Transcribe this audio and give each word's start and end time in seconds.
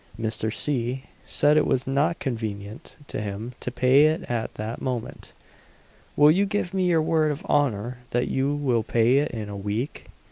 Mr. 0.19 0.51
C. 0.51 1.03
said 1.27 1.57
it 1.57 1.67
was 1.67 1.85
not 1.85 2.17
convenient 2.17 2.95
to 3.05 3.21
him 3.21 3.53
to 3.59 3.69
pay 3.69 4.07
it 4.07 4.23
at 4.23 4.51
that 4.55 4.81
moment. 4.81 5.31
"Will 6.15 6.31
you 6.31 6.47
give 6.47 6.73
me 6.73 6.87
your 6.87 7.03
word 7.03 7.31
of 7.31 7.45
honour 7.45 7.99
that 8.09 8.27
you 8.27 8.51
will 8.55 8.81
pay 8.81 9.19
it 9.19 9.29
in 9.29 9.47
a 9.47 9.55
week?" 9.55 10.07